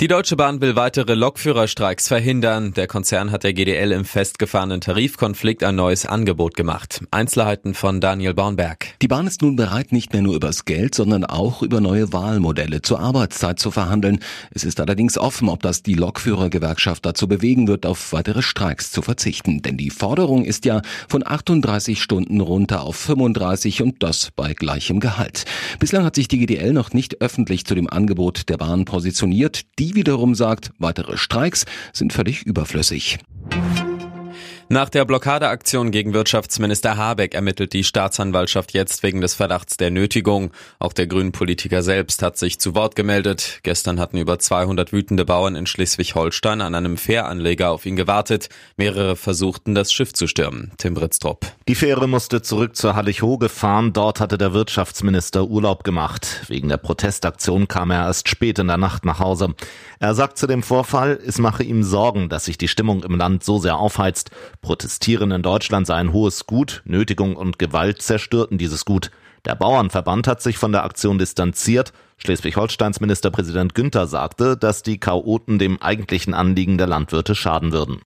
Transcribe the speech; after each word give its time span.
Die 0.00 0.08
Deutsche 0.08 0.36
Bahn 0.36 0.60
will 0.60 0.74
weitere 0.74 1.14
Lokführerstreiks 1.14 2.08
verhindern. 2.08 2.72
Der 2.74 2.88
Konzern 2.88 3.30
hat 3.30 3.44
der 3.44 3.52
GDL 3.52 3.92
im 3.92 4.04
festgefahrenen 4.04 4.80
Tarifkonflikt 4.80 5.62
ein 5.62 5.76
neues 5.76 6.06
Angebot 6.06 6.54
gemacht. 6.54 7.02
Einzelheiten 7.12 7.74
von 7.74 8.00
Daniel 8.00 8.34
Bornberg. 8.34 8.86
Die 9.00 9.06
Bahn 9.08 9.26
ist 9.26 9.42
nun 9.42 9.54
bereit, 9.54 9.92
nicht 9.92 10.12
mehr 10.12 10.22
nur 10.22 10.34
übers 10.34 10.64
Geld, 10.64 10.94
sondern 10.94 11.24
auch 11.24 11.62
über 11.62 11.80
neue 11.80 12.12
Wahlmodelle 12.12 12.82
zur 12.82 12.98
Arbeitszeit 12.98 13.60
zu 13.60 13.70
verhandeln. 13.70 14.18
Es 14.50 14.64
ist 14.64 14.80
allerdings 14.80 15.18
offen, 15.18 15.48
ob 15.48 15.62
das 15.62 15.84
die 15.84 15.94
Lokführergewerkschaft 15.94 17.06
dazu 17.06 17.28
bewegen 17.28 17.68
wird, 17.68 17.86
auf 17.86 18.12
weitere 18.12 18.42
Streiks 18.42 18.90
zu 18.90 19.02
verzichten. 19.02 19.62
Denn 19.62 19.76
die 19.76 19.90
Forderung 19.90 20.44
ist 20.44 20.64
ja 20.64 20.82
von 21.08 21.24
38 21.24 22.02
Stunden 22.02 22.40
runter 22.40 22.82
auf 22.82 22.96
35 22.96 23.82
und 23.82 24.02
das 24.02 24.30
bei 24.34 24.54
gleichem 24.54 24.98
Gehalt. 24.98 25.44
Bislang 25.78 26.04
hat 26.04 26.16
sich 26.16 26.26
die 26.26 26.38
GDL 26.38 26.72
noch 26.72 26.92
nicht 26.92 27.20
öffentlich 27.20 27.66
zu 27.66 27.74
dem 27.74 27.88
Angebot 27.88 28.48
der 28.48 28.56
Bahn 28.56 28.84
positioniert. 28.84 29.51
Die 29.78 29.94
wiederum 29.94 30.34
sagt, 30.34 30.70
weitere 30.78 31.16
Streiks 31.16 31.64
sind 31.92 32.12
völlig 32.12 32.42
überflüssig. 32.42 33.18
Nach 34.68 34.88
der 34.88 35.04
Blockadeaktion 35.04 35.90
gegen 35.90 36.14
Wirtschaftsminister 36.14 36.96
Habeck 36.96 37.34
ermittelt 37.34 37.72
die 37.72 37.84
Staatsanwaltschaft 37.84 38.72
jetzt 38.72 39.02
wegen 39.02 39.20
des 39.20 39.34
Verdachts 39.34 39.76
der 39.76 39.90
Nötigung. 39.90 40.50
Auch 40.78 40.92
der 40.92 41.06
grünen 41.06 41.32
Politiker 41.32 41.82
selbst 41.82 42.22
hat 42.22 42.38
sich 42.38 42.58
zu 42.58 42.74
Wort 42.74 42.96
gemeldet. 42.96 43.60
Gestern 43.64 44.00
hatten 44.00 44.16
über 44.16 44.38
200 44.38 44.92
wütende 44.92 45.24
Bauern 45.24 45.56
in 45.56 45.66
Schleswig-Holstein 45.66 46.60
an 46.60 46.74
einem 46.74 46.96
Fähranleger 46.96 47.70
auf 47.70 47.84
ihn 47.84 47.96
gewartet. 47.96 48.48
Mehrere 48.76 49.16
versuchten, 49.16 49.74
das 49.74 49.92
Schiff 49.92 50.14
zu 50.14 50.26
stürmen. 50.26 50.72
Tim 50.78 50.94
Britztrup. 50.94 51.46
Die 51.68 51.74
Fähre 51.74 52.08
musste 52.08 52.40
zurück 52.40 52.76
zur 52.76 52.94
Hallig-Hoge 52.94 53.48
fahren. 53.48 53.92
Dort 53.92 54.20
hatte 54.20 54.38
der 54.38 54.54
Wirtschaftsminister 54.54 55.44
Urlaub 55.44 55.84
gemacht. 55.84 56.44
Wegen 56.48 56.68
der 56.68 56.78
Protestaktion 56.78 57.68
kam 57.68 57.90
er 57.90 58.06
erst 58.06 58.28
spät 58.28 58.58
in 58.58 58.68
der 58.68 58.78
Nacht 58.78 59.04
nach 59.04 59.18
Hause. 59.18 59.54
Er 59.98 60.14
sagt 60.14 60.38
zu 60.38 60.46
dem 60.46 60.62
Vorfall, 60.62 61.18
es 61.24 61.38
mache 61.38 61.62
ihm 61.62 61.82
Sorgen, 61.82 62.28
dass 62.28 62.46
sich 62.46 62.58
die 62.58 62.68
Stimmung 62.68 63.04
im 63.04 63.16
Land 63.16 63.44
so 63.44 63.58
sehr 63.58 63.76
aufheizt. 63.76 64.30
Protestieren 64.62 65.32
in 65.32 65.42
Deutschland 65.42 65.88
sei 65.88 65.96
ein 65.96 66.12
hohes 66.12 66.46
Gut, 66.46 66.82
Nötigung 66.84 67.34
und 67.34 67.58
Gewalt 67.58 68.00
zerstörten 68.00 68.58
dieses 68.58 68.84
Gut. 68.84 69.10
Der 69.44 69.56
Bauernverband 69.56 70.28
hat 70.28 70.40
sich 70.40 70.56
von 70.56 70.70
der 70.70 70.84
Aktion 70.84 71.18
distanziert. 71.18 71.92
Schleswig-Holsteins 72.18 73.00
Ministerpräsident 73.00 73.74
Günther 73.74 74.06
sagte, 74.06 74.56
dass 74.56 74.84
die 74.84 74.98
Chaoten 74.98 75.58
dem 75.58 75.82
eigentlichen 75.82 76.32
Anliegen 76.32 76.78
der 76.78 76.86
Landwirte 76.86 77.34
schaden 77.34 77.72
würden. 77.72 78.02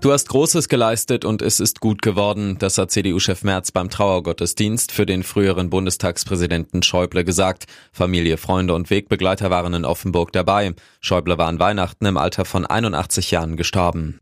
Du 0.00 0.10
hast 0.10 0.28
Großes 0.28 0.68
geleistet 0.68 1.24
und 1.24 1.40
es 1.40 1.60
ist 1.60 1.78
gut 1.78 2.02
geworden. 2.02 2.56
Das 2.58 2.76
hat 2.76 2.90
CDU-Chef 2.90 3.44
Merz 3.44 3.70
beim 3.70 3.88
Trauergottesdienst 3.88 4.90
für 4.90 5.06
den 5.06 5.22
früheren 5.22 5.70
Bundestagspräsidenten 5.70 6.82
Schäuble 6.82 7.24
gesagt. 7.24 7.66
Familie, 7.92 8.38
Freunde 8.38 8.74
und 8.74 8.90
Wegbegleiter 8.90 9.50
waren 9.50 9.74
in 9.74 9.84
Offenburg 9.84 10.32
dabei. 10.32 10.74
Schäuble 11.00 11.38
war 11.38 11.46
an 11.46 11.60
Weihnachten 11.60 12.06
im 12.06 12.16
Alter 12.16 12.44
von 12.44 12.66
81 12.66 13.30
Jahren 13.30 13.56
gestorben. 13.56 14.18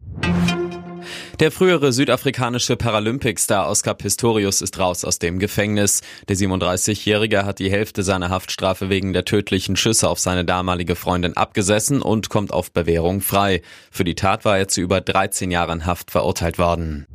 Der 1.41 1.51
frühere 1.51 1.91
südafrikanische 1.91 2.77
Paralympicstar 2.77 3.67
Oscar 3.67 3.95
Pistorius 3.95 4.61
ist 4.61 4.79
raus 4.79 5.07
aus 5.07 5.19
dem 5.19 5.39
Gefängnis. 5.39 6.03
Der 6.29 6.37
37-Jährige 6.37 7.47
hat 7.47 7.61
die 7.61 7.71
Hälfte 7.71 8.03
seiner 8.03 8.29
Haftstrafe 8.29 8.91
wegen 8.91 9.15
der 9.15 9.25
tödlichen 9.25 9.75
Schüsse 9.75 10.11
auf 10.11 10.19
seine 10.19 10.45
damalige 10.45 10.97
Freundin 10.97 11.39
abgesessen 11.39 12.03
und 12.03 12.29
kommt 12.29 12.53
auf 12.53 12.73
Bewährung 12.73 13.23
frei. 13.23 13.63
Für 13.91 14.05
die 14.05 14.15
Tat 14.15 14.45
war 14.45 14.59
er 14.59 14.69
zu 14.69 14.83
über 14.83 15.01
13 15.01 15.51
Jahren 15.51 15.87
Haft 15.87 16.11
verurteilt 16.11 16.59
worden. 16.59 17.07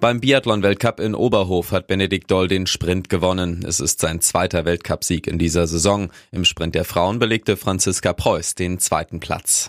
Beim 0.00 0.20
Biathlon-Weltcup 0.20 0.98
in 0.98 1.14
Oberhof 1.14 1.72
hat 1.72 1.88
Benedikt 1.88 2.30
Doll 2.30 2.48
den 2.48 2.66
Sprint 2.66 3.10
gewonnen. 3.10 3.62
Es 3.68 3.78
ist 3.78 4.00
sein 4.00 4.22
zweiter 4.22 4.64
Weltcupsieg 4.64 5.26
in 5.26 5.38
dieser 5.38 5.66
Saison. 5.66 6.08
Im 6.32 6.46
Sprint 6.46 6.74
der 6.74 6.86
Frauen 6.86 7.18
belegte 7.18 7.58
Franziska 7.58 8.14
Preuß 8.14 8.54
den 8.54 8.78
zweiten 8.78 9.20
Platz. 9.20 9.68